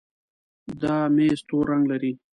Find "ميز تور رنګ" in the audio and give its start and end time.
1.15-1.83